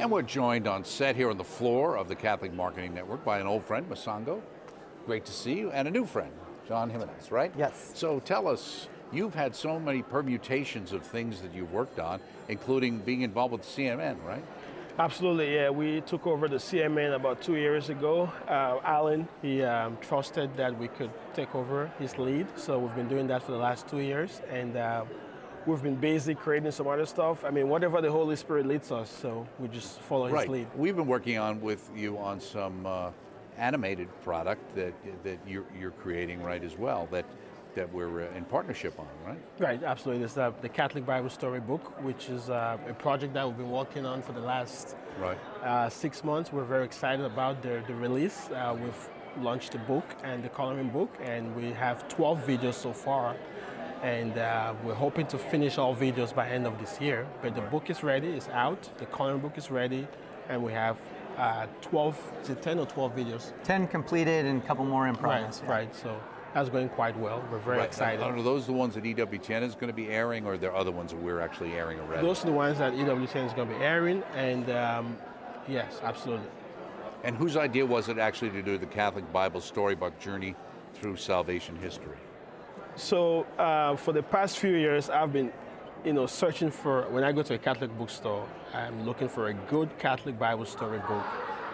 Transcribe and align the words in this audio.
And 0.00 0.10
we're 0.10 0.22
joined 0.22 0.66
on 0.66 0.82
set 0.82 1.14
here 1.14 1.28
on 1.28 1.36
the 1.36 1.44
floor 1.44 1.98
of 1.98 2.08
the 2.08 2.14
Catholic 2.14 2.54
Marketing 2.54 2.94
Network 2.94 3.22
by 3.22 3.38
an 3.38 3.46
old 3.46 3.62
friend, 3.66 3.86
Mosongo. 3.86 4.40
Great 5.04 5.26
to 5.26 5.32
see 5.32 5.52
you, 5.52 5.70
and 5.72 5.86
a 5.86 5.90
new 5.90 6.06
friend, 6.06 6.32
John 6.66 6.88
Jimenez, 6.88 7.30
right? 7.30 7.52
Yes. 7.54 7.90
So 7.92 8.18
tell 8.20 8.48
us, 8.48 8.88
you've 9.12 9.34
had 9.34 9.54
so 9.54 9.78
many 9.78 10.00
permutations 10.00 10.94
of 10.94 11.02
things 11.02 11.42
that 11.42 11.52
you've 11.52 11.70
worked 11.70 12.00
on, 12.00 12.18
including 12.48 13.00
being 13.00 13.20
involved 13.20 13.52
with 13.52 13.60
CMN, 13.60 14.24
right? 14.24 14.42
Absolutely, 14.98 15.54
yeah. 15.54 15.68
We 15.68 16.00
took 16.00 16.26
over 16.26 16.48
the 16.48 16.56
CMN 16.56 17.14
about 17.14 17.42
two 17.42 17.56
years 17.56 17.90
ago. 17.90 18.32
Uh, 18.48 18.78
Alan, 18.82 19.28
he 19.42 19.62
um, 19.62 19.98
trusted 20.00 20.56
that 20.56 20.78
we 20.78 20.88
could 20.88 21.10
take 21.34 21.54
over 21.54 21.92
his 21.98 22.16
lead, 22.16 22.46
so 22.56 22.78
we've 22.78 22.96
been 22.96 23.08
doing 23.08 23.26
that 23.26 23.42
for 23.42 23.52
the 23.52 23.58
last 23.58 23.86
two 23.86 23.98
years, 23.98 24.40
and 24.50 24.78
uh, 24.78 25.04
we've 25.66 25.82
been 25.82 25.96
busy 25.96 26.34
creating 26.34 26.70
some 26.72 26.86
other 26.86 27.06
stuff. 27.06 27.44
I 27.44 27.50
mean, 27.50 27.68
whatever 27.68 28.00
the 28.00 28.10
Holy 28.10 28.36
Spirit 28.36 28.66
leads 28.66 28.90
us, 28.92 29.10
so 29.10 29.46
we 29.58 29.68
just 29.68 30.00
follow 30.00 30.28
right. 30.28 30.42
his 30.42 30.50
lead. 30.50 30.66
We've 30.76 30.96
been 30.96 31.06
working 31.06 31.38
on 31.38 31.60
with 31.60 31.90
you 31.94 32.18
on 32.18 32.40
some 32.40 32.86
uh, 32.86 33.10
animated 33.58 34.08
product 34.22 34.74
that 34.74 34.94
that 35.24 35.38
you're, 35.46 35.66
you're 35.78 35.90
creating, 35.92 36.42
right, 36.42 36.62
as 36.62 36.76
well. 36.76 37.08
That 37.10 37.24
that 37.74 37.92
we're 37.92 38.22
uh, 38.22 38.36
in 38.36 38.44
partnership 38.44 38.98
on, 38.98 39.06
right? 39.24 39.38
Right, 39.58 39.82
absolutely. 39.82 40.22
This 40.22 40.32
is 40.32 40.38
uh, 40.38 40.52
the 40.60 40.68
Catholic 40.68 41.06
Bible 41.06 41.30
Story 41.30 41.60
Book, 41.60 42.02
which 42.02 42.28
is 42.28 42.50
uh, 42.50 42.78
a 42.88 42.94
project 42.94 43.34
that 43.34 43.46
we've 43.46 43.56
been 43.56 43.70
working 43.70 44.06
on 44.06 44.22
for 44.22 44.32
the 44.32 44.40
last 44.40 44.96
right. 45.20 45.38
uh, 45.62 45.88
six 45.88 46.24
months. 46.24 46.52
We're 46.52 46.64
very 46.64 46.84
excited 46.84 47.24
about 47.24 47.62
the, 47.62 47.82
the 47.86 47.94
release. 47.94 48.48
Uh, 48.50 48.76
we've 48.80 49.08
launched 49.44 49.72
the 49.72 49.78
book 49.78 50.04
and 50.24 50.42
the 50.42 50.48
coloring 50.48 50.88
book, 50.88 51.16
and 51.22 51.54
we 51.54 51.70
have 51.72 52.08
12 52.08 52.44
videos 52.46 52.74
so 52.74 52.92
far. 52.92 53.36
And 54.02 54.38
uh, 54.38 54.74
we're 54.82 54.94
hoping 54.94 55.26
to 55.26 55.38
finish 55.38 55.76
all 55.76 55.94
videos 55.94 56.34
by 56.34 56.48
end 56.48 56.66
of 56.66 56.78
this 56.78 57.00
year. 57.00 57.26
But 57.42 57.54
the 57.54 57.60
book 57.60 57.90
is 57.90 58.02
ready, 58.02 58.28
it's 58.28 58.48
out. 58.48 58.88
The 58.98 59.06
coloring 59.06 59.40
book 59.40 59.58
is 59.58 59.70
ready, 59.70 60.06
and 60.48 60.62
we 60.62 60.72
have 60.72 60.96
uh, 61.36 61.66
12, 61.82 62.32
is 62.42 62.50
it 62.50 62.62
10 62.62 62.78
or 62.78 62.86
12 62.86 63.16
videos? 63.16 63.52
10 63.64 63.88
completed 63.88 64.46
and 64.46 64.62
a 64.62 64.66
couple 64.66 64.84
more 64.84 65.06
in 65.06 65.14
progress. 65.14 65.60
Right, 65.60 65.68
yeah. 65.68 65.74
right. 65.74 65.94
So 65.94 66.20
that's 66.54 66.68
going 66.68 66.88
quite 66.88 67.16
well. 67.18 67.44
We're 67.50 67.58
very 67.58 67.78
right. 67.78 67.86
excited. 67.86 68.22
Are 68.22 68.42
those 68.42 68.66
the 68.66 68.72
ones 68.72 68.94
that 68.94 69.04
EWTN 69.04 69.62
is 69.62 69.74
going 69.74 69.88
to 69.88 69.94
be 69.94 70.08
airing, 70.08 70.46
or 70.46 70.54
are 70.54 70.58
there 70.58 70.74
other 70.74 70.90
ones 70.90 71.12
that 71.12 71.20
we're 71.20 71.40
actually 71.40 71.72
airing 71.72 72.00
already? 72.00 72.26
Those 72.26 72.42
are 72.42 72.46
the 72.46 72.52
ones 72.52 72.78
that 72.78 72.94
EWTN 72.94 73.46
is 73.46 73.52
going 73.52 73.68
to 73.68 73.74
be 73.74 73.82
airing, 73.82 74.22
and 74.34 74.68
um, 74.70 75.16
yes, 75.68 76.00
absolutely. 76.02 76.48
And 77.22 77.36
whose 77.36 77.56
idea 77.56 77.84
was 77.84 78.08
it 78.08 78.18
actually 78.18 78.50
to 78.50 78.62
do 78.62 78.78
the 78.78 78.86
Catholic 78.86 79.30
Bible 79.32 79.60
Storybook 79.60 80.18
Journey 80.18 80.56
through 80.94 81.16
Salvation 81.16 81.76
History? 81.76 82.16
So 83.00 83.46
uh, 83.58 83.96
for 83.96 84.12
the 84.12 84.22
past 84.22 84.58
few 84.58 84.74
years, 84.74 85.08
I've 85.08 85.32
been, 85.32 85.50
you 86.04 86.12
know, 86.12 86.26
searching 86.26 86.70
for. 86.70 87.08
When 87.08 87.24
I 87.24 87.32
go 87.32 87.42
to 87.42 87.54
a 87.54 87.58
Catholic 87.58 87.96
bookstore, 87.96 88.46
I'm 88.74 89.06
looking 89.06 89.26
for 89.26 89.48
a 89.48 89.54
good 89.54 89.98
Catholic 89.98 90.38
Bible 90.38 90.66
story 90.66 90.98
book, 90.98 91.24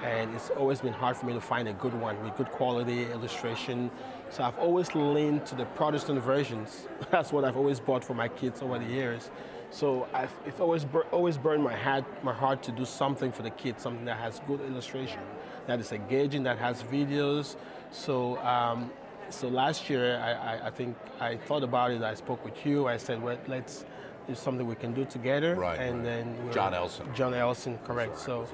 and 0.05 0.33
it's 0.37 0.51
always 0.51 0.81
been 0.81 0.93
hard 0.93 1.17
for 1.17 1.27
me 1.27 1.33
to 1.33 1.41
find 1.41 1.67
a 1.67 1.73
good 1.73 1.95
one 1.95 2.23
with 2.23 2.37
good 2.37 2.53
quality 2.53 3.11
illustration. 3.11 3.91
So 4.31 4.45
I've 4.45 4.57
always 4.57 4.95
leaned 4.95 5.45
to 5.47 5.57
the 5.57 5.65
Protestant 5.65 6.23
versions. 6.23 6.87
That's 7.11 7.33
what 7.33 7.45
I've 7.45 7.57
always 7.57 7.81
bought 7.81 8.05
for 8.05 8.15
my 8.15 8.29
kids 8.29 8.63
over 8.63 8.79
the 8.79 8.85
years. 8.87 9.31
So 9.71 10.07
I've, 10.15 10.33
it's 10.47 10.61
always 10.61 10.85
bur- 10.85 11.07
always 11.11 11.39
burned 11.39 11.65
my 11.65 11.75
heart 11.75 12.05
my 12.23 12.33
heart 12.33 12.63
to 12.63 12.71
do 12.71 12.85
something 12.85 13.33
for 13.33 13.43
the 13.43 13.51
kids, 13.51 13.83
something 13.83 14.05
that 14.05 14.19
has 14.19 14.41
good 14.47 14.61
illustration, 14.61 15.23
that 15.67 15.81
is 15.81 15.91
engaging, 15.91 16.45
that 16.45 16.59
has 16.59 16.85
videos. 16.85 17.57
So 17.91 18.39
um, 18.39 18.93
so 19.31 19.49
last 19.49 19.89
year, 19.91 20.19
I, 20.23 20.33
I, 20.33 20.67
I 20.67 20.71
think 20.71 20.97
I 21.21 21.37
thought 21.37 21.63
about 21.63 21.91
it. 21.91 22.03
I 22.03 22.15
spoke 22.15 22.45
with 22.45 22.65
you. 22.67 22.87
I 22.87 22.97
said, 22.97 23.23
well, 23.23 23.39
let's 23.47 23.85
do 24.27 24.35
something 24.35 24.67
we 24.67 24.75
can 24.75 24.93
do 24.93 25.05
together. 25.05 25.55
Right, 25.55 25.79
And 25.79 25.97
right. 25.99 26.05
then 26.05 26.37
we're- 26.43 26.55
John 26.55 26.75
Elson. 26.75 27.07
John 27.15 27.35
Elson, 27.35 27.79
correct. 27.85 28.19
So, 28.19 28.47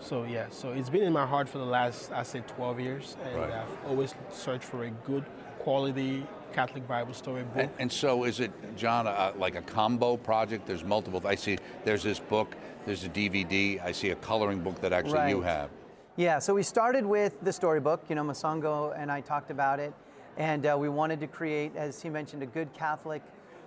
so 0.00 0.24
yeah. 0.24 0.46
So 0.50 0.72
it's 0.72 0.88
been 0.88 1.02
in 1.02 1.12
my 1.12 1.26
heart 1.26 1.48
for 1.48 1.58
the 1.58 1.66
last, 1.66 2.12
I 2.12 2.22
say, 2.22 2.42
12 2.46 2.80
years, 2.80 3.16
and 3.24 3.36
Right. 3.40 3.52
I've 3.52 3.86
always 3.90 4.14
searched 4.30 4.64
for 4.64 4.84
a 4.84 4.90
good 4.90 5.24
quality 5.58 6.26
Catholic 6.52 6.88
Bible 6.88 7.12
story 7.12 7.42
book. 7.42 7.56
And, 7.64 7.70
and 7.78 7.92
so, 7.92 8.24
is 8.24 8.40
it, 8.40 8.50
John, 8.76 9.06
uh, 9.06 9.32
like 9.36 9.54
a 9.54 9.60
combo 9.62 10.16
project? 10.16 10.66
There's 10.66 10.82
multiple. 10.82 11.20
I 11.26 11.34
see. 11.34 11.58
There's 11.84 12.02
this 12.02 12.18
book. 12.18 12.56
There's 12.86 13.04
a 13.04 13.08
DVD. 13.10 13.82
I 13.84 13.92
see 13.92 14.10
a 14.10 14.16
coloring 14.16 14.60
book 14.60 14.80
that 14.80 14.92
actually 14.94 15.28
you 15.28 15.42
have. 15.42 15.68
Yeah, 16.16 16.38
so 16.38 16.54
we 16.54 16.62
started 16.62 17.04
with 17.04 17.38
the 17.42 17.52
storybook. 17.52 18.02
You 18.08 18.14
know, 18.16 18.24
Mosongo 18.24 18.92
and 18.98 19.12
I 19.12 19.20
talked 19.20 19.50
about 19.50 19.78
it, 19.78 19.92
and 20.38 20.64
uh, 20.64 20.76
we 20.78 20.88
wanted 20.88 21.20
to 21.20 21.26
create, 21.26 21.76
as 21.76 22.00
he 22.00 22.08
mentioned, 22.08 22.42
a 22.42 22.46
good 22.46 22.72
Catholic 22.72 23.22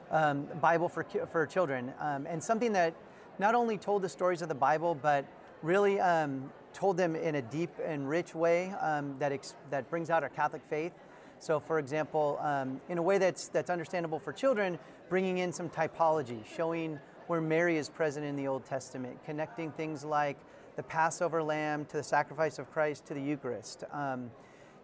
um, 0.10 0.48
Bible 0.60 0.90
for 0.90 1.06
for 1.32 1.46
children, 1.46 1.94
um, 2.00 2.26
and 2.26 2.44
something 2.44 2.72
that 2.74 2.96
not 3.38 3.56
only 3.56 3.78
told 3.78 4.02
the 4.02 4.10
stories 4.10 4.42
of 4.42 4.50
the 4.50 4.56
Bible, 4.56 4.96
but 4.96 5.26
really 5.62 6.00
um, 6.00 6.52
told 6.74 6.98
them 6.98 7.16
in 7.16 7.36
a 7.36 7.42
deep 7.42 7.70
and 7.86 8.10
rich 8.10 8.34
way 8.34 8.74
um, 8.82 9.16
that 9.20 9.32
ex- 9.32 9.56
that 9.70 9.90
brings 9.90 10.10
out 10.10 10.24
our 10.24 10.30
Catholic 10.30 10.62
faith. 10.70 10.94
So, 11.40 11.60
for 11.60 11.80
example, 11.80 12.40
um, 12.42 12.80
in 12.88 12.98
a 12.98 13.02
way 13.02 13.18
that's 13.18 13.48
that's 13.50 13.70
understandable 13.70 14.20
for 14.20 14.32
children, 14.34 14.80
bringing 15.10 15.40
in 15.40 15.52
some 15.52 15.70
typology, 15.70 16.46
showing 16.56 17.00
where 17.28 17.42
Mary 17.42 17.78
is 17.78 17.90
present 17.90 18.26
in 18.26 18.36
the 18.36 18.48
Old 18.48 18.66
Testament, 18.66 19.18
connecting 19.26 19.72
things 19.72 20.04
like 20.04 20.38
the 20.76 20.84
Passover 20.84 21.44
lamb 21.44 21.86
to 21.86 21.98
the 21.98 22.04
sacrifice 22.04 22.60
of 22.60 22.72
Christ 22.72 23.06
to 23.08 23.14
the 23.14 23.22
Eucharist. 23.22 23.84
Um, 23.92 24.32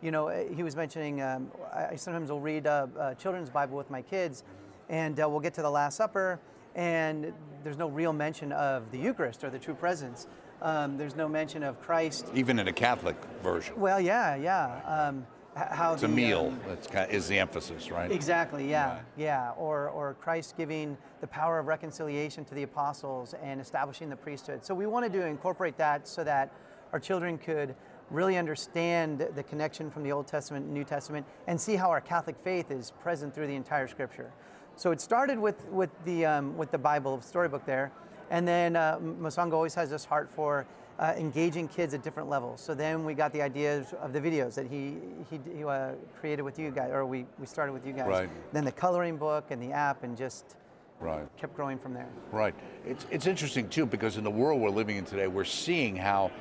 you 0.02 0.12
know, 0.12 0.28
uh, 0.30 0.44
he 0.54 0.64
was 0.64 0.76
mentioning, 0.76 1.22
um, 1.22 1.52
I 1.74 1.96
sometimes 1.96 2.30
will 2.30 2.40
read 2.42 2.66
a, 2.66 2.90
a 3.00 3.16
children's 3.16 3.50
Bible 3.50 3.78
with 3.78 3.90
my 3.90 4.02
kids, 4.02 4.44
and 4.90 5.20
uh, 5.20 5.28
we'll 5.28 5.40
get 5.40 5.54
to 5.56 5.62
the 5.62 5.70
Last 5.70 5.96
Supper, 5.98 6.40
and 6.76 7.34
there's 7.64 7.78
no 7.78 7.90
real 7.90 8.14
mention 8.14 8.52
of 8.52 8.92
the 8.92 9.00
Eucharist 9.00 9.44
or 9.44 9.50
the 9.50 9.60
true 9.60 9.74
presence. 9.74 10.28
Um, 10.62 10.98
there's 10.98 11.16
no 11.16 11.28
mention 11.28 11.64
of 11.64 11.82
Christ. 11.82 12.28
Even 12.34 12.60
in 12.60 12.68
a 12.68 12.74
Catholic 12.74 13.16
version, 13.44 13.80
Well, 13.80 14.00
yeah, 14.02 14.36
yeah. 14.36 14.82
Um, 14.86 15.26
how 15.56 15.94
it's 15.94 16.04
a 16.04 16.08
meal. 16.08 16.48
um, 16.54 16.60
That's 16.68 16.86
kind 16.86 17.10
is 17.10 17.28
the 17.28 17.40
emphasis, 17.40 17.90
right? 17.90 18.12
Exactly, 18.12 18.70
yeah, 18.70 18.94
Right. 18.94 19.02
yeah. 19.18 19.52
Or, 19.58 19.90
or 19.90 20.14
Christ 20.22 20.56
giving 20.56 20.96
the 21.20 21.26
power 21.28 21.58
of 21.58 21.66
reconciliation 21.66 22.46
to 22.46 22.54
the 22.54 22.62
apostles 22.62 23.34
and 23.42 23.60
establishing 23.60 24.08
the 24.10 24.16
priesthood. 24.16 24.64
So 24.64 24.76
we 24.76 24.86
wanted 24.86 25.14
to 25.14 25.26
incorporate 25.26 25.76
that 25.78 26.08
so 26.08 26.24
that 26.24 26.54
our 26.94 27.00
children 27.00 27.40
could 27.40 27.76
really 28.12 28.38
understand 28.38 29.28
the 29.36 29.44
connection 29.44 29.90
from 29.90 30.04
the 30.04 30.12
Old 30.12 30.28
Testament 30.28 30.66
and 30.66 30.74
New 30.74 30.84
Testament 30.84 31.26
and 31.48 31.60
see 31.60 31.76
how 31.76 31.90
our 31.90 32.02
Catholic 32.02 32.36
faith 32.44 32.72
is 32.72 32.92
present 33.02 33.34
through 33.34 33.48
the 33.48 33.56
entire 33.56 33.88
Scripture. 33.88 34.32
So 34.76 34.92
it 34.92 35.02
started 35.02 35.40
with, 35.40 35.66
with, 35.70 35.90
the, 36.06 36.26
um, 36.26 36.58
with 36.58 36.72
the 36.72 36.78
Bible 36.78 37.20
storybook 37.22 37.66
there, 37.66 37.92
and 38.30 38.48
then 38.48 38.76
uh, 38.76 39.00
Mosongo 39.00 39.54
always 39.54 39.74
has 39.74 39.90
this 39.90 40.06
heart 40.06 40.30
for 40.30 40.68
uh, 41.00 41.14
engaging 41.18 41.68
kids 41.68 41.94
at 41.94 42.04
different 42.04 42.30
levels. 42.30 42.62
So 42.62 42.74
then 42.74 43.04
we 43.04 43.14
got 43.14 43.34
the 43.34 43.42
ideas 43.42 43.94
of 44.02 44.14
the 44.14 44.22
videos 44.22 44.56
that 44.56 44.68
he, 44.68 44.96
he, 45.30 45.40
he 45.56 45.64
uh, 45.64 45.92
created 46.20 46.44
with 46.44 46.60
you 46.60 46.72
guys, 46.72 46.92
or 46.92 47.06
we, 47.06 47.26
we 47.40 47.46
started 47.46 47.74
with 47.74 47.86
you 47.86 47.94
guys. 47.94 48.08
Right. 48.08 48.30
Then 48.54 48.66
the 48.66 48.72
coloring 48.72 49.18
book 49.18 49.46
and 49.50 49.62
the 49.62 49.72
app, 49.72 50.04
and 50.04 50.18
just 50.18 50.56
Right. 51.00 51.28
kept 51.38 51.56
growing 51.56 51.78
from 51.78 51.94
there. 51.94 52.10
Right. 52.32 52.56
It's, 52.84 53.06
it's 53.12 53.28
interesting 53.28 53.70
too 53.70 53.86
because 53.86 54.18
in 54.18 54.24
the 54.24 54.32
world 54.32 54.60
we're 54.60 54.72
living 54.72 54.98
in 54.98 55.06
today, 55.06 55.28
we're 55.28 55.44
seeing 55.44 55.96
how 55.96 56.32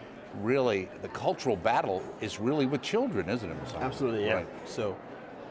really 0.43 0.89
the 1.03 1.09
cultural 1.09 1.57
battle 1.57 2.03
is 2.21 2.39
really 2.41 2.67
with 2.67 2.83
children, 2.83 3.29
isn't 3.29 3.51
it? 3.51 3.57
Absolutely, 3.79 4.27
yeah. 4.27 4.35
Right. 4.35 4.49
So, 4.65 4.97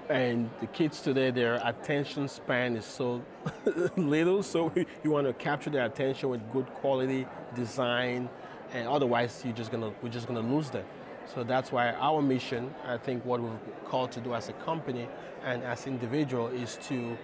and 0.09 0.49
the 0.59 0.67
kids 0.67 1.01
today, 1.01 1.31
their 1.31 1.55
attention 1.63 2.27
span 2.27 2.75
is 2.75 2.85
so 2.85 3.23
little, 3.95 4.43
so 4.43 4.71
you 5.03 5.11
want 5.11 5.27
to 5.27 5.33
capture 5.33 5.69
their 5.69 5.85
attention 5.85 6.29
with 6.29 6.51
good 6.51 6.67
quality 6.75 7.27
design, 7.55 8.29
and 8.73 8.87
otherwise 8.87 9.41
you're 9.43 9.53
just 9.53 9.71
gonna 9.71 9.91
we're 10.01 10.09
just 10.09 10.27
gonna 10.27 10.39
lose 10.39 10.69
them. 10.69 10.85
So 11.33 11.43
that's 11.43 11.71
why 11.71 11.91
our 11.93 12.21
mission, 12.21 12.73
I 12.85 12.97
think, 12.97 13.25
what 13.25 13.41
we're 13.41 13.57
called 13.85 14.11
to 14.11 14.21
do 14.21 14.35
as 14.35 14.49
a 14.49 14.53
company 14.53 15.07
and 15.43 15.63
as 15.63 15.87
individual 15.87 16.47
is 16.47 16.77
to 16.87 17.17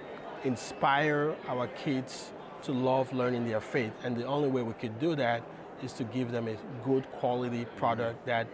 inspire 0.43 1.35
our 1.47 1.67
kids 1.67 2.31
to 2.63 2.71
love 2.71 3.13
learning 3.13 3.47
their 3.47 3.61
faith, 3.61 3.93
and 4.03 4.15
the 4.15 4.25
only 4.25 4.49
way 4.49 4.61
we 4.63 4.73
could 4.73 4.99
do 4.99 5.15
that 5.15 5.43
is 5.83 5.93
to 5.93 6.03
give 6.05 6.31
them 6.31 6.47
a 6.47 6.55
good 6.83 7.09
quality 7.13 7.65
product 7.77 8.19
mm-hmm. 8.19 8.29
that 8.29 8.47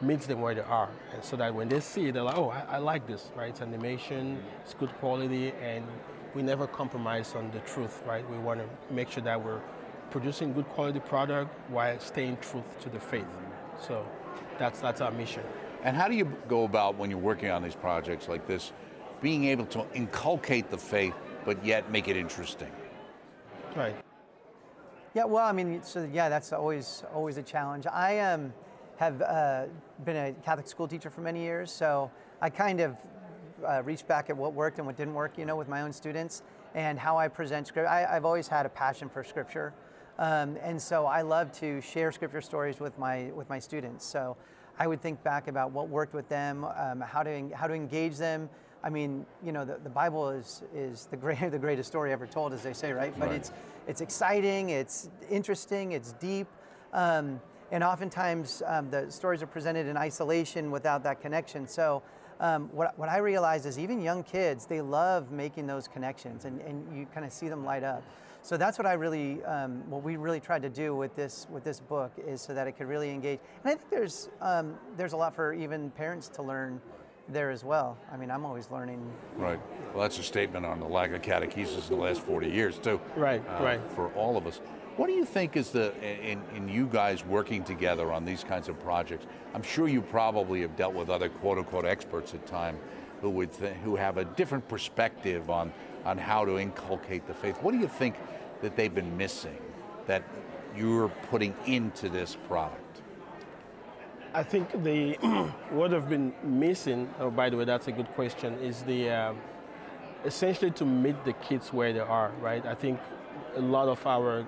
meets 0.00 0.26
them 0.26 0.40
where 0.40 0.54
they 0.54 0.62
are. 0.62 0.90
And 1.14 1.24
so 1.24 1.36
that 1.36 1.54
when 1.54 1.68
they 1.68 1.80
see 1.80 2.06
it, 2.08 2.14
they're 2.14 2.22
like, 2.22 2.36
oh, 2.36 2.50
I, 2.50 2.64
I 2.68 2.78
like 2.78 3.06
this, 3.06 3.30
right? 3.36 3.50
It's 3.50 3.60
animation, 3.60 4.36
mm-hmm. 4.36 4.62
it's 4.64 4.74
good 4.74 4.90
quality, 4.98 5.52
and 5.62 5.84
we 6.34 6.42
never 6.42 6.66
compromise 6.66 7.34
on 7.34 7.50
the 7.50 7.60
truth, 7.60 8.02
right? 8.06 8.28
We 8.28 8.38
want 8.38 8.60
to 8.60 8.94
make 8.94 9.10
sure 9.10 9.22
that 9.22 9.42
we're 9.42 9.60
producing 10.10 10.52
good 10.52 10.68
quality 10.68 11.00
product 11.00 11.54
while 11.70 11.98
staying 12.00 12.38
truth 12.38 12.80
to 12.80 12.88
the 12.88 13.00
faith. 13.00 13.22
Mm-hmm. 13.22 13.86
So 13.86 14.06
that's, 14.58 14.80
that's 14.80 15.00
our 15.00 15.10
mission. 15.10 15.42
And 15.84 15.96
how 15.96 16.08
do 16.08 16.14
you 16.14 16.24
go 16.48 16.64
about 16.64 16.96
when 16.96 17.10
you're 17.10 17.18
working 17.18 17.50
on 17.50 17.62
these 17.62 17.74
projects 17.74 18.28
like 18.28 18.46
this, 18.46 18.72
being 19.20 19.44
able 19.44 19.66
to 19.66 19.84
inculcate 19.94 20.70
the 20.70 20.78
faith 20.78 21.14
but 21.44 21.64
yet 21.64 21.90
make 21.90 22.08
it 22.08 22.16
interesting? 22.16 22.70
Right. 23.74 23.96
Yeah, 25.14 25.24
well, 25.24 25.44
I 25.44 25.52
mean, 25.52 25.82
so 25.82 26.08
yeah, 26.10 26.30
that's 26.30 26.54
always 26.54 27.04
always 27.12 27.36
a 27.36 27.42
challenge. 27.42 27.86
I 27.86 28.20
um, 28.20 28.50
have 28.96 29.20
uh, 29.20 29.64
been 30.06 30.16
a 30.16 30.32
Catholic 30.42 30.66
school 30.66 30.88
teacher 30.88 31.10
for 31.10 31.20
many 31.20 31.42
years, 31.42 31.70
so 31.70 32.10
I 32.40 32.48
kind 32.48 32.80
of 32.80 32.96
uh, 33.62 33.82
reached 33.84 34.08
back 34.08 34.30
at 34.30 34.36
what 34.38 34.54
worked 34.54 34.78
and 34.78 34.86
what 34.86 34.96
didn't 34.96 35.12
work, 35.12 35.36
you 35.36 35.44
know, 35.44 35.54
with 35.54 35.68
my 35.68 35.82
own 35.82 35.92
students 35.92 36.42
and 36.74 36.98
how 36.98 37.18
I 37.18 37.28
present 37.28 37.66
scripture. 37.66 37.90
I, 37.90 38.16
I've 38.16 38.24
always 38.24 38.48
had 38.48 38.64
a 38.64 38.70
passion 38.70 39.10
for 39.10 39.22
scripture. 39.22 39.74
Um, 40.18 40.56
and 40.62 40.80
so 40.80 41.04
I 41.04 41.20
love 41.20 41.52
to 41.60 41.82
share 41.82 42.10
scripture 42.10 42.40
stories 42.40 42.80
with 42.80 42.98
my 42.98 43.30
with 43.34 43.50
my 43.50 43.58
students. 43.58 44.06
So 44.06 44.38
I 44.78 44.86
would 44.86 45.02
think 45.02 45.22
back 45.22 45.46
about 45.46 45.72
what 45.72 45.90
worked 45.90 46.14
with 46.14 46.28
them, 46.30 46.64
um, 46.64 47.02
how 47.02 47.22
to 47.22 47.50
how 47.54 47.66
to 47.66 47.74
engage 47.74 48.16
them. 48.16 48.48
I 48.84 48.90
mean, 48.90 49.24
you 49.44 49.52
know, 49.52 49.64
the, 49.64 49.78
the 49.82 49.90
Bible 49.90 50.30
is 50.30 50.62
is 50.74 51.06
the 51.06 51.16
great 51.16 51.38
the 51.50 51.58
greatest 51.58 51.88
story 51.88 52.12
ever 52.12 52.26
told, 52.26 52.52
as 52.52 52.62
they 52.62 52.72
say, 52.72 52.92
right? 52.92 53.14
But 53.18 53.28
Right. 53.28 53.36
it's 53.36 53.52
it's 53.86 54.00
exciting, 54.00 54.70
it's 54.70 55.08
interesting, 55.30 55.92
it's 55.92 56.12
deep. 56.14 56.46
Um, 56.92 57.40
and 57.70 57.82
oftentimes 57.82 58.62
um, 58.66 58.90
the 58.90 59.10
stories 59.10 59.42
are 59.42 59.46
presented 59.46 59.86
in 59.86 59.96
isolation 59.96 60.70
without 60.70 61.02
that 61.04 61.22
connection. 61.22 61.66
So 61.66 62.02
um, 62.38 62.68
what, 62.72 62.98
what 62.98 63.08
I 63.08 63.18
realize 63.18 63.64
is 63.64 63.78
even 63.78 64.00
young 64.00 64.22
kids, 64.24 64.66
they 64.66 64.82
love 64.82 65.32
making 65.32 65.66
those 65.66 65.88
connections 65.88 66.44
and, 66.44 66.60
and 66.60 66.96
you 66.96 67.06
kind 67.06 67.24
of 67.24 67.32
see 67.32 67.48
them 67.48 67.64
light 67.64 67.82
up. 67.82 68.02
So 68.42 68.56
that's 68.56 68.76
what 68.76 68.86
I 68.86 68.94
really, 68.94 69.42
um, 69.44 69.88
what 69.88 70.02
we 70.02 70.16
really 70.16 70.40
tried 70.40 70.62
to 70.62 70.68
do 70.68 70.94
with 70.96 71.14
this 71.14 71.46
with 71.48 71.62
this 71.62 71.78
book 71.78 72.12
is 72.26 72.40
so 72.42 72.52
that 72.52 72.66
it 72.66 72.72
could 72.72 72.88
really 72.88 73.10
engage. 73.10 73.38
And 73.64 73.72
I 73.72 73.76
think 73.76 73.88
there's 73.88 74.28
um, 74.40 74.74
there's 74.96 75.12
a 75.12 75.16
lot 75.16 75.34
for 75.34 75.54
even 75.54 75.90
parents 75.92 76.28
to 76.30 76.42
learn 76.42 76.80
there 77.28 77.50
as 77.50 77.64
well. 77.64 77.96
I 78.12 78.16
mean, 78.16 78.30
I'm 78.30 78.44
always 78.44 78.70
learning. 78.70 79.00
Right. 79.36 79.60
Well, 79.92 80.02
that's 80.02 80.18
a 80.18 80.22
statement 80.22 80.66
on 80.66 80.80
the 80.80 80.86
lack 80.86 81.12
of 81.12 81.22
catechesis 81.22 81.90
in 81.90 81.96
the 81.96 82.02
last 82.02 82.20
40 82.22 82.48
years, 82.48 82.78
too. 82.78 83.00
Right, 83.16 83.42
uh, 83.48 83.62
right. 83.62 83.80
For 83.94 84.08
all 84.14 84.36
of 84.36 84.46
us. 84.46 84.60
What 84.96 85.06
do 85.06 85.14
you 85.14 85.24
think 85.24 85.56
is 85.56 85.70
the, 85.70 85.94
in, 86.02 86.42
in 86.54 86.68
you 86.68 86.86
guys 86.86 87.24
working 87.24 87.64
together 87.64 88.12
on 88.12 88.26
these 88.26 88.44
kinds 88.44 88.68
of 88.68 88.78
projects? 88.80 89.26
I'm 89.54 89.62
sure 89.62 89.88
you 89.88 90.02
probably 90.02 90.60
have 90.60 90.76
dealt 90.76 90.94
with 90.94 91.08
other 91.08 91.30
quote 91.30 91.58
unquote 91.58 91.86
experts 91.86 92.34
at 92.34 92.46
time 92.46 92.78
who 93.22 93.30
would 93.30 93.52
th- 93.52 93.74
who 93.84 93.96
have 93.96 94.18
a 94.18 94.24
different 94.24 94.68
perspective 94.68 95.48
on, 95.48 95.72
on 96.04 96.18
how 96.18 96.44
to 96.44 96.58
inculcate 96.58 97.26
the 97.26 97.32
faith. 97.32 97.56
What 97.62 97.72
do 97.72 97.78
you 97.78 97.88
think 97.88 98.16
that 98.60 98.76
they've 98.76 98.94
been 98.94 99.16
missing 99.16 99.56
that 100.06 100.22
you're 100.76 101.08
putting 101.30 101.54
into 101.66 102.10
this 102.10 102.36
product? 102.48 102.81
I 104.34 104.42
think 104.42 104.82
the 104.82 105.14
what 105.70 105.92
I've 105.92 106.08
been 106.08 106.32
missing. 106.42 107.12
Oh, 107.20 107.30
by 107.30 107.50
the 107.50 107.56
way, 107.56 107.64
that's 107.64 107.88
a 107.88 107.92
good 107.92 108.08
question. 108.14 108.54
Is 108.60 108.82
the 108.82 109.10
um, 109.10 109.38
essentially 110.24 110.70
to 110.72 110.86
meet 110.86 111.22
the 111.24 111.34
kids 111.34 111.72
where 111.72 111.92
they 111.92 112.00
are, 112.00 112.30
right? 112.40 112.64
I 112.64 112.74
think 112.74 112.98
a 113.56 113.60
lot 113.60 113.88
of 113.88 114.06
our 114.06 114.46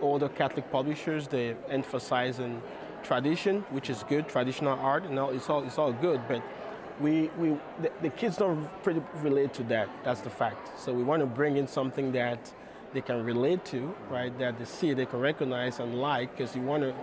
older 0.00 0.30
Catholic 0.30 0.70
publishers 0.72 1.28
they 1.28 1.54
emphasize 1.68 2.40
on 2.40 2.62
tradition, 3.02 3.60
which 3.70 3.90
is 3.90 4.04
good, 4.08 4.26
traditional 4.26 4.78
art, 4.78 5.04
and 5.04 5.18
all 5.18 5.30
it's 5.30 5.50
all 5.50 5.62
it's 5.64 5.76
all 5.76 5.92
good, 5.92 6.22
but 6.26 6.42
we, 6.98 7.30
we 7.38 7.56
the, 7.82 7.90
the 8.00 8.10
kids 8.10 8.38
don't 8.38 8.68
pretty 8.82 9.02
relate 9.16 9.52
to 9.54 9.62
that. 9.64 9.88
That's 10.02 10.20
the 10.22 10.30
fact. 10.30 10.80
So 10.80 10.94
we 10.94 11.02
want 11.02 11.20
to 11.20 11.26
bring 11.26 11.58
in 11.58 11.66
something 11.66 12.12
that 12.12 12.52
they 12.94 13.02
can 13.02 13.22
relate 13.22 13.66
to, 13.66 13.94
right? 14.08 14.36
That 14.38 14.58
they 14.58 14.64
see, 14.64 14.94
they 14.94 15.06
can 15.06 15.20
recognize 15.20 15.78
and 15.78 16.00
like, 16.00 16.36
because 16.36 16.56
you 16.56 16.62
want 16.62 16.84
to 16.84 16.94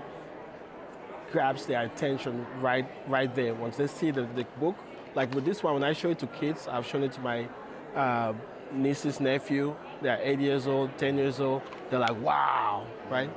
grabs 1.32 1.66
their 1.66 1.84
attention 1.84 2.46
right 2.62 2.90
right 3.08 3.34
there. 3.36 3.54
Once 3.54 3.78
they 3.78 3.88
see 3.88 4.12
the, 4.12 4.24
the 4.36 4.46
book 4.60 4.76
like 5.16 5.34
with 5.34 5.46
this 5.46 5.64
one 5.64 5.74
when 5.74 5.84
i 5.84 5.94
show 5.94 6.10
it 6.12 6.20
to 6.20 6.28
kids 6.28 6.68
i've 6.68 6.86
shown 6.86 7.04
it 7.04 7.12
to 7.12 7.22
my 7.22 7.48
uh, 7.96 8.34
niece's 8.72 9.20
nephew. 9.20 9.76
They're 10.02 10.20
8 10.22 10.40
years 10.40 10.68
old 10.68 10.96
10 10.98 11.18
years 11.18 11.40
old. 11.40 11.62
They're 11.90 12.00
like 12.00 12.20
wow 12.22 12.86
right? 13.10 13.30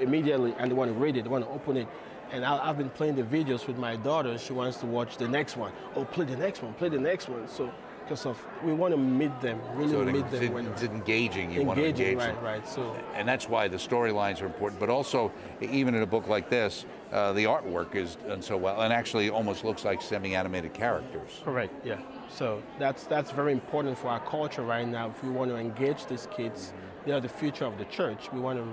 Immediately 0.00 0.54
and 0.58 0.70
they 0.70 0.74
want 0.74 0.92
to 0.92 0.98
read 0.98 1.16
it 1.16 1.24
they 1.24 1.30
want 1.30 1.44
to 1.44 1.50
open 1.50 1.76
it. 1.76 1.88
And 2.30 2.44
I, 2.44 2.68
i've 2.68 2.78
been 2.78 2.90
playing 2.90 3.16
the 3.16 3.22
videos 3.22 3.66
with 3.66 3.76
my 3.78 3.96
daughter. 3.96 4.38
She 4.38 4.52
wants 4.52 4.78
to 4.78 4.86
watch 4.86 5.16
the 5.16 5.28
next 5.28 5.56
one. 5.56 5.72
Oh 5.94 6.04
play 6.04 6.24
the 6.24 6.36
next 6.36 6.62
one 6.62 6.72
play 6.74 6.88
the 6.88 7.00
next 7.00 7.28
one. 7.28 7.48
So 7.48 7.72
because 8.08 8.24
of 8.26 8.42
we 8.64 8.72
want 8.72 8.92
to 8.92 8.98
meet 8.98 9.38
them 9.40 9.60
really 9.74 9.92
So 9.92 10.04
meet 10.04 10.30
them 10.30 10.52
when 10.54 10.66
it's 10.66 10.82
engaging. 10.82 11.52
You 11.52 11.64
want 11.64 11.78
to 11.78 11.86
engaging 11.86 12.18
engage 12.18 12.26
them. 12.26 12.42
right 12.42 12.60
right 12.60 12.68
so 12.68 12.96
and 13.14 13.28
that's 13.28 13.48
why 13.48 13.68
the 13.68 13.76
storylines 13.76 14.40
are 14.40 14.46
important. 14.46 14.80
But 14.80 14.88
also, 14.88 15.30
even 15.60 15.94
in 15.94 16.02
a 16.02 16.06
book 16.06 16.28
like 16.28 16.48
this, 16.48 16.86
uh, 17.12 17.32
the 17.34 17.44
artwork 17.44 17.94
is 17.94 18.16
done 18.16 18.40
so 18.40 18.56
well, 18.56 18.80
and 18.80 18.92
actually 18.92 19.28
almost 19.30 19.64
looks 19.64 19.84
like 19.84 20.00
semi-animated 20.00 20.72
characters. 20.72 21.40
Correct. 21.44 21.74
Yeah. 21.84 21.98
So 22.30 22.62
that's 22.78 23.04
that's 23.04 23.30
very 23.30 23.52
important 23.52 23.98
for 23.98 24.08
our 24.08 24.20
culture 24.20 24.62
right 24.62 24.88
now. 24.88 25.10
If 25.10 25.22
we 25.22 25.30
want 25.30 25.50
to 25.50 25.56
engage 25.56 26.06
these 26.06 26.28
kids, 26.34 26.72
they 27.04 27.12
are 27.12 27.20
the 27.20 27.28
future 27.28 27.66
of 27.66 27.76
the 27.78 27.84
church. 27.86 28.32
We 28.32 28.40
want 28.40 28.58
to 28.58 28.66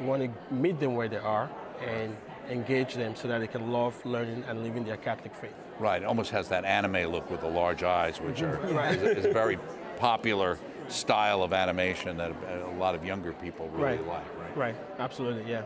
we 0.00 0.06
want 0.06 0.22
to 0.22 0.54
meet 0.54 0.80
them 0.80 0.94
where 0.94 1.08
they 1.08 1.18
are 1.18 1.50
and 1.86 2.16
engage 2.50 2.94
them 2.94 3.14
so 3.14 3.28
that 3.28 3.38
they 3.38 3.46
can 3.46 3.70
love 3.72 3.94
learning 4.04 4.44
and 4.48 4.62
living 4.62 4.84
their 4.84 4.96
Catholic 4.96 5.34
faith. 5.34 5.54
Right. 5.78 6.02
It 6.02 6.04
almost 6.06 6.30
has 6.30 6.48
that 6.48 6.64
anime 6.64 7.10
look 7.12 7.30
with 7.30 7.40
the 7.40 7.48
large 7.48 7.82
eyes, 7.82 8.18
which 8.20 8.42
are 8.42 8.58
is, 8.90 9.02
is 9.18 9.24
a 9.26 9.32
very 9.32 9.58
popular 9.98 10.58
style 10.88 11.42
of 11.42 11.52
animation 11.52 12.16
that 12.16 12.32
a 12.32 12.74
lot 12.78 12.94
of 12.94 13.04
younger 13.04 13.32
people 13.34 13.68
really 13.68 13.98
Right. 13.98 14.06
like. 14.06 14.38
Right. 14.38 14.56
Right. 14.56 14.76
Absolutely. 14.98 15.50
Yeah. 15.50 15.62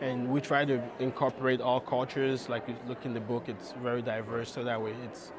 And 0.00 0.28
we 0.28 0.40
try 0.40 0.64
to 0.64 0.82
incorporate 0.98 1.60
all 1.60 1.80
cultures. 1.80 2.48
Like 2.48 2.68
you 2.68 2.74
look 2.88 3.04
in 3.06 3.14
the 3.14 3.20
book, 3.20 3.48
it's 3.48 3.72
very 3.82 4.02
diverse, 4.02 4.50
so 4.52 4.64
that 4.64 4.80
way 4.80 4.92
it's 5.04 5.32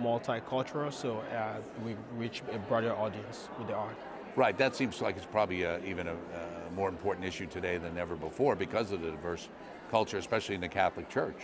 multicultural. 0.00 0.92
So 0.92 1.18
uh, 1.34 1.54
we 1.84 1.96
reach 2.16 2.42
a 2.52 2.58
broader 2.58 2.92
audience 2.94 3.48
with 3.58 3.68
the 3.68 3.74
art. 3.74 3.96
Right. 4.36 4.56
That 4.58 4.76
seems 4.76 5.00
like 5.00 5.16
it's 5.16 5.26
probably 5.26 5.64
uh, 5.64 5.78
even 5.84 6.08
a, 6.08 6.12
a 6.12 6.70
more 6.74 6.90
important 6.90 7.26
issue 7.26 7.46
today 7.46 7.78
than 7.78 7.96
ever 7.96 8.16
before 8.16 8.54
because 8.54 8.92
of 8.92 9.00
the 9.00 9.10
diverse 9.10 9.48
culture, 9.90 10.18
especially 10.18 10.54
in 10.54 10.60
the 10.60 10.68
Catholic 10.68 11.08
Church. 11.08 11.36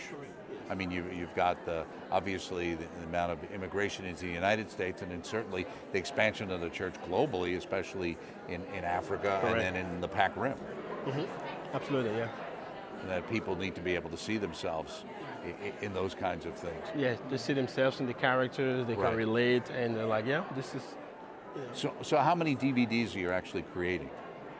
I 0.69 0.75
mean, 0.75 0.91
you, 0.91 1.05
you've 1.13 1.35
got 1.35 1.65
the, 1.65 1.85
obviously 2.11 2.75
the, 2.75 2.85
the 2.99 3.05
amount 3.05 3.31
of 3.33 3.39
immigration 3.53 4.05
into 4.05 4.25
the 4.25 4.31
United 4.31 4.71
States, 4.71 5.01
and 5.01 5.11
then 5.11 5.23
certainly 5.23 5.65
the 5.91 5.97
expansion 5.97 6.49
of 6.51 6.61
the 6.61 6.69
church 6.69 6.93
globally, 7.09 7.57
especially 7.57 8.17
in, 8.47 8.61
in 8.75 8.83
Africa 8.83 9.39
Correct. 9.41 9.61
and 9.61 9.75
then 9.75 9.85
in 9.85 10.01
the 10.01 10.07
Pac 10.07 10.35
Rim. 10.37 10.55
Mm-hmm. 11.05 11.75
Absolutely. 11.75 12.15
Yeah. 12.17 12.29
And 13.01 13.09
that 13.09 13.29
people 13.29 13.55
need 13.57 13.75
to 13.75 13.81
be 13.81 13.93
able 13.95 14.09
to 14.09 14.17
see 14.17 14.37
themselves 14.37 15.03
in, 15.45 15.73
in 15.87 15.93
those 15.93 16.15
kinds 16.15 16.45
of 16.45 16.53
things. 16.55 16.81
Yeah, 16.95 17.15
they 17.29 17.37
see 17.37 17.53
themselves 17.53 17.99
in 17.99 18.05
the 18.05 18.13
characters, 18.13 18.87
they 18.87 18.95
Right. 18.95 19.09
can 19.09 19.17
relate, 19.17 19.69
and 19.69 19.95
they're 19.95 20.05
like, 20.05 20.25
yeah, 20.25 20.43
this 20.55 20.73
is. 20.75 20.83
So, 21.73 21.93
so 22.01 22.17
how 22.17 22.33
many 22.33 22.55
DVDs 22.55 23.15
are 23.15 23.19
you 23.19 23.31
actually 23.31 23.63
creating? 23.73 24.09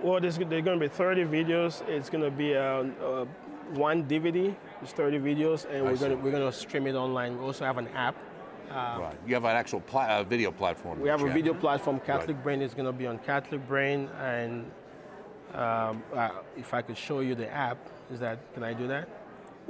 Well, 0.03 0.19
there's, 0.19 0.37
there 0.37 0.59
are 0.59 0.61
going 0.61 0.77
to 0.77 0.85
be 0.85 0.89
30 0.89 1.23
videos. 1.23 1.87
It's 1.87 2.09
going 2.09 2.23
to 2.25 2.29
be 2.29 2.55
uh, 2.55 2.59
uh, 2.59 3.25
one 3.73 4.03
DVD. 4.03 4.53
It's 4.81 4.91
30 4.91 5.19
videos, 5.19 5.65
and 5.65 5.87
I 5.87 5.91
we're 5.91 5.97
going 5.97 6.11
to 6.11 6.17
we're 6.17 6.31
going 6.31 6.51
to 6.51 6.51
stream 6.51 6.87
it 6.87 6.95
online. 6.95 7.39
We 7.39 7.45
also 7.45 7.63
have 7.63 7.77
an 7.77 7.87
app. 7.89 8.15
right. 8.69 9.15
You 9.25 9.33
have 9.35 9.45
an 9.45 9.55
actual 9.55 9.79
pla- 9.79 10.07
uh, 10.07 10.23
video 10.23 10.51
platform. 10.51 10.99
We 10.99 11.07
have 11.07 11.21
a 11.21 11.27
that 11.27 11.33
video 11.33 11.53
platform. 11.53 12.01
Catholic 12.01 12.43
Brain 12.43 12.61
is 12.61 12.73
going 12.73 12.85
to 12.85 12.91
be 12.91 13.07
on 13.07 13.17
Catholic 13.19 13.65
Brain, 13.65 14.09
and 14.19 14.69
um, 15.53 16.03
uh, 16.13 16.31
if 16.57 16.73
I 16.73 16.81
could 16.81 16.97
show 16.97 17.21
you 17.21 17.33
the 17.33 17.49
app, 17.49 17.77
is 18.11 18.19
that 18.19 18.39
can 18.53 18.63
I 18.63 18.73
do 18.73 18.87
that? 18.87 19.07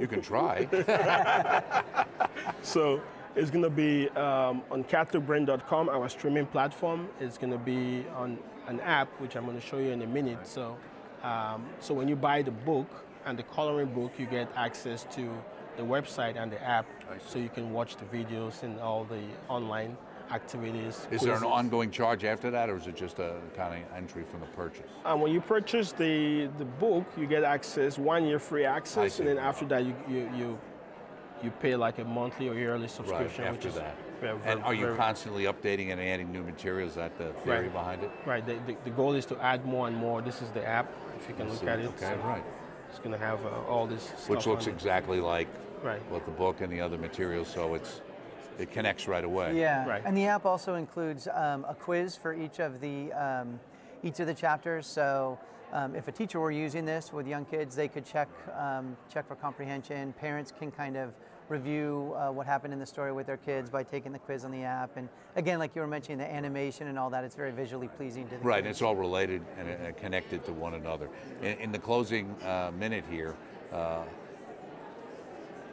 You 0.00 0.08
can 0.08 0.20
try. 0.20 0.66
So 2.62 3.00
it's 3.36 3.50
going 3.50 3.64
to 3.64 3.70
be 3.70 4.08
um, 4.10 4.62
on 4.70 4.84
CatholicBrain.com, 4.84 5.88
our 5.88 6.08
streaming 6.08 6.46
platform. 6.46 7.08
It's 7.20 7.38
going 7.38 7.52
to 7.52 7.58
be 7.58 8.04
on 8.16 8.38
an 8.68 8.80
app, 8.80 9.08
which 9.20 9.36
I'm 9.36 9.44
going 9.44 9.60
to 9.60 9.66
show 9.66 9.78
you 9.78 9.90
in 9.90 10.02
a 10.02 10.06
minute. 10.06 10.46
So, 10.46 10.76
um, 11.22 11.66
so 11.80 11.94
when 11.94 12.08
you 12.08 12.16
buy 12.16 12.42
the 12.42 12.50
book 12.50 13.04
and 13.26 13.38
the 13.38 13.42
coloring 13.42 13.92
book, 13.92 14.12
you 14.18 14.26
get 14.26 14.48
access 14.56 15.06
to 15.12 15.30
the 15.76 15.82
website 15.82 16.40
and 16.40 16.52
the 16.52 16.62
app, 16.62 16.86
so 17.26 17.38
you 17.38 17.48
can 17.48 17.72
watch 17.72 17.96
the 17.96 18.04
videos 18.04 18.62
and 18.62 18.78
all 18.78 19.04
the 19.04 19.22
online 19.48 19.96
activities. 20.30 21.06
Is 21.10 21.22
there 21.22 21.34
an 21.34 21.42
ongoing 21.42 21.90
charge 21.90 22.24
after 22.24 22.50
that, 22.50 22.70
or 22.70 22.76
is 22.76 22.86
it 22.86 22.96
just 22.96 23.18
a 23.18 23.40
kind 23.56 23.82
of 23.82 23.96
entry 23.96 24.22
from 24.22 24.40
the 24.40 24.46
purchase? 24.46 24.88
And 25.04 25.20
when 25.20 25.32
you 25.32 25.40
purchase 25.40 25.92
the, 25.92 26.48
the 26.58 26.64
book, 26.64 27.04
you 27.16 27.26
get 27.26 27.44
access, 27.44 27.98
one 27.98 28.24
year 28.24 28.38
free 28.38 28.64
access, 28.64 29.18
and 29.18 29.28
then 29.28 29.38
after 29.38 29.64
that, 29.66 29.84
you, 29.84 29.94
you, 30.08 30.30
you, 30.36 30.58
you 31.44 31.50
pay 31.50 31.76
like 31.76 31.98
a 31.98 32.04
monthly 32.04 32.48
or 32.48 32.54
yearly 32.54 32.82
Right, 32.82 32.90
subscription. 32.90 33.44
after 33.44 33.56
which 33.56 33.66
is 33.66 33.74
that. 33.74 33.94
very- 34.20 34.38
And 34.46 34.62
are 34.64 34.72
you 34.74 34.86
very- 34.86 34.96
constantly 34.96 35.44
updating 35.44 35.92
and 35.92 36.00
adding 36.00 36.32
new 36.32 36.42
materials? 36.42 36.90
Is 36.90 36.96
that 36.96 37.16
the 37.18 37.32
theory 37.44 37.64
Right. 37.64 37.72
behind 37.72 38.02
it? 38.02 38.10
Right. 38.24 38.44
The, 38.44 38.54
the, 38.66 38.76
the 38.84 38.90
goal 38.90 39.12
is 39.14 39.26
to 39.26 39.38
add 39.40 39.64
more 39.66 39.86
and 39.86 39.96
more. 39.96 40.22
This 40.22 40.40
is 40.40 40.50
the 40.50 40.66
app. 40.66 40.90
If 41.18 41.28
you 41.28 41.34
can 41.34 41.48
look 41.50 41.58
See, 41.60 41.68
at 41.68 41.78
it. 41.78 41.86
Okay, 41.86 42.14
So 42.20 42.26
right. 42.28 42.42
It's 42.88 42.98
going 42.98 43.12
to 43.12 43.18
have 43.18 43.44
uh, 43.44 43.50
all 43.68 43.86
this 43.86 44.04
stuff. 44.04 44.28
Which 44.30 44.46
looks 44.46 44.64
on 44.66 44.70
it. 44.72 44.76
exactly 44.76 45.20
like 45.20 45.48
Right. 45.82 46.00
what 46.10 46.24
the 46.24 46.30
book 46.30 46.60
and 46.62 46.72
the 46.72 46.80
other 46.80 46.96
materials, 46.96 47.48
so 47.48 47.74
it's 47.74 48.00
it 48.56 48.70
connects 48.70 49.08
right 49.08 49.24
away. 49.24 49.58
Yeah, 49.58 49.84
Right. 49.86 50.00
and 50.04 50.16
the 50.16 50.26
app 50.26 50.46
also 50.46 50.76
includes 50.76 51.26
um, 51.34 51.66
a 51.68 51.74
quiz 51.74 52.16
for 52.16 52.32
each 52.32 52.60
of 52.60 52.80
the 52.80 53.12
um, 53.12 53.58
each 54.04 54.20
of 54.20 54.26
the 54.28 54.34
chapters. 54.34 54.86
So 54.86 55.38
um, 55.72 55.96
if 55.96 56.06
a 56.06 56.12
teacher 56.12 56.38
were 56.38 56.52
using 56.52 56.84
this 56.84 57.12
with 57.12 57.26
young 57.26 57.44
kids, 57.46 57.74
they 57.74 57.88
could 57.88 58.04
check 58.04 58.28
um, 58.56 58.96
check 59.12 59.26
for 59.26 59.34
comprehension. 59.34 60.12
Parents 60.14 60.52
can 60.56 60.70
kind 60.70 60.96
of 60.96 61.12
review 61.48 62.14
uh, 62.16 62.30
what 62.30 62.46
happened 62.46 62.72
in 62.72 62.78
the 62.78 62.86
story 62.86 63.12
with 63.12 63.26
their 63.26 63.36
kids 63.36 63.70
by 63.70 63.82
taking 63.82 64.12
the 64.12 64.18
quiz 64.18 64.44
on 64.44 64.50
the 64.50 64.62
app. 64.62 64.96
And 64.96 65.08
again, 65.36 65.58
like 65.58 65.74
you 65.74 65.80
were 65.80 65.86
mentioning, 65.86 66.18
the 66.18 66.32
animation 66.32 66.88
and 66.88 66.98
all 66.98 67.10
that, 67.10 67.24
it's 67.24 67.34
very 67.34 67.52
visually 67.52 67.88
pleasing 67.88 68.28
to 68.28 68.36
the 68.36 68.42
Right, 68.42 68.58
and 68.58 68.68
it's 68.68 68.82
all 68.82 68.96
related 68.96 69.42
and 69.58 69.68
uh, 69.68 69.92
connected 69.98 70.44
to 70.46 70.52
one 70.52 70.74
another. 70.74 71.08
In, 71.42 71.58
in 71.58 71.72
the 71.72 71.78
closing 71.78 72.34
uh, 72.42 72.72
minute 72.78 73.04
here, 73.10 73.34
uh, 73.72 74.04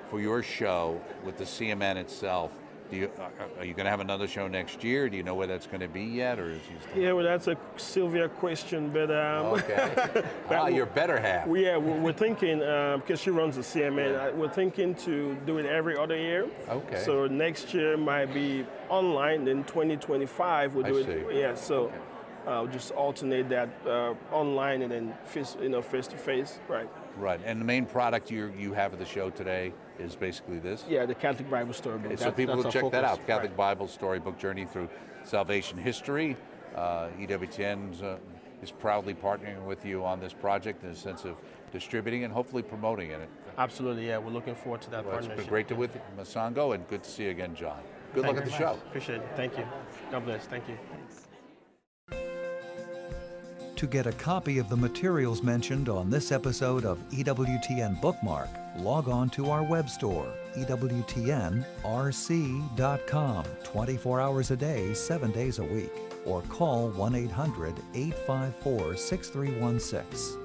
for 0.10 0.20
your 0.20 0.44
show 0.44 1.00
with 1.24 1.38
the 1.38 1.46
CMN 1.46 1.96
itself, 1.96 2.52
Do 2.92 2.98
you, 2.98 3.10
are 3.58 3.64
you 3.64 3.74
going 3.74 3.86
to 3.86 3.90
have 3.90 4.02
another 4.02 4.28
show 4.28 4.50
next 4.50 4.84
year? 4.84 5.08
Do 5.10 5.16
you 5.16 5.24
know 5.24 5.34
where 5.34 5.48
that's 5.48 5.66
going 5.66 5.80
to 5.80 5.88
be 5.88 6.04
yet, 6.04 6.38
or 6.40 6.50
is 6.52 6.60
he 6.68 6.76
still? 6.90 7.02
Yeah, 7.02 7.14
well, 7.14 7.24
that's 7.24 7.48
a 7.48 7.56
Sylvia 7.78 8.28
question, 8.28 8.90
but 8.90 9.10
um, 9.10 9.46
Okay. 9.60 10.24
ah, 10.50 10.68
your 10.68 10.86
better 10.88 11.18
half. 11.18 11.48
yeah, 11.48 11.78
we're 11.78 12.00
we're 12.02 12.12
thinking 12.12 12.60
because 12.60 13.22
she 13.22 13.30
runs 13.30 13.56
the 13.56 13.62
CMN. 13.62 14.14
uh, 14.34 14.36
We're 14.36 14.50
thinking 14.50 14.94
to 14.96 15.36
do 15.46 15.58
it 15.58 15.66
every 15.66 15.98
other 15.98 16.18
year. 16.18 16.48
Okay. 16.70 17.02
So 17.06 17.28
next 17.28 17.74
year 17.74 17.96
might 17.96 18.34
be 18.34 18.66
online. 18.90 19.46
Then 19.46 19.64
2025 19.64 20.76
we'll 20.76 20.86
I 20.86 20.90
do 20.90 20.98
it. 20.98 21.06
see. 21.32 21.40
Yeah. 21.40 21.56
So 21.56 21.88
uh, 22.46 22.60
we'll 22.64 22.68
just 22.68 22.92
alternate 22.92 23.48
that 23.50 23.70
uh, 23.88 24.16
online 24.34 24.82
and 24.82 24.92
then 24.92 25.14
face, 25.24 25.56
you 25.62 25.70
know, 25.70 25.82
face 25.82 26.08
to 26.08 26.18
face. 26.18 26.60
Right. 26.68 26.90
Right. 27.18 27.40
And 27.46 27.60
the 27.60 27.66
main 27.66 27.86
product 27.86 28.32
you 28.32 28.54
you 28.58 28.74
have 28.74 28.94
at 28.94 29.00
the 29.00 29.06
show 29.06 29.30
today 29.30 29.74
is 30.00 30.16
basically 30.16 30.60
this. 30.60 30.86
Yeah, 30.90 31.06
the 31.06 31.16
Catholic 31.16 31.50
Bible 31.50 31.74
Storybook. 31.74 32.18
so 32.18 32.26
That- 32.26 32.36
people 32.38 32.56
will 32.56 32.64
check 32.64 32.84
that 32.92 33.04
focus. 33.04 33.20
out. 33.20 33.28
Catholic 33.28 33.52
Right. 33.52 33.58
Bible 33.58 33.88
Storybook 33.88 34.38
Journey 34.38 34.66
through 34.66 34.90
Salvation 35.24 35.78
History. 35.78 36.36
Uh, 36.76 37.10
EWTN 37.20 38.02
uh, 38.02 38.16
is 38.64 38.72
proudly 38.72 39.14
partnering 39.14 39.66
with 39.66 39.86
you 39.86 40.06
on 40.06 40.20
this 40.20 40.34
project 40.34 40.84
in 40.84 40.90
the 40.90 40.96
sense 40.96 41.26
of 41.26 41.36
distributing 41.72 42.24
and 42.24 42.34
hopefully 42.34 42.64
promoting 42.64 43.12
it. 43.12 43.30
Absolutely. 43.58 44.08
Yeah, 44.08 44.18
we're 44.18 44.32
looking 44.32 44.56
forward 44.56 44.82
to 44.82 44.90
that 44.92 45.06
Well, 45.06 45.18
it's 45.18 45.28
partnership. 45.28 45.38
been 45.46 45.50
great 45.50 45.68
to 45.68 45.76
with 45.76 45.98
Mosongo 46.18 46.74
and 46.76 46.88
good 46.88 47.04
to 47.04 47.10
see 47.10 47.24
you 47.26 47.30
again, 47.32 47.54
John. 47.56 47.82
Good 48.14 48.24
Thank 48.24 48.36
luck 48.36 48.46
at 48.46 48.52
the 48.52 48.58
very 48.58 48.74
show. 48.74 48.80
Appreciate 48.88 49.18
it. 49.22 49.28
Thank 49.36 49.58
you. 49.58 49.66
God 50.12 50.26
bless. 50.26 50.46
Thank 50.46 50.68
you. 50.68 50.78
To 53.82 53.88
get 53.88 54.06
a 54.06 54.12
copy 54.12 54.60
of 54.60 54.70
the 54.70 54.78
materials 54.78 55.42
mentioned 55.42 55.90
on 55.90 56.12
this 56.12 56.32
episode 56.32 56.86
of 56.86 57.00
EWTN 57.10 58.00
Bookmark, 58.00 58.48
log 58.78 59.10
on 59.10 59.28
to 59.32 59.50
our 59.50 59.64
web 59.64 59.90
store, 59.90 60.32
EWTNRC.com, 60.56 61.66
24 63.64 64.22
hours 64.22 64.52
a 64.52 64.56
day, 64.56 64.94
7 64.94 65.32
days 65.32 65.58
a 65.58 65.64
week, 65.64 65.90
or 66.28 66.44
call 66.44 66.90
1 66.90 67.16
800 67.16 67.74
854 67.96 68.96
6316. 68.98 70.41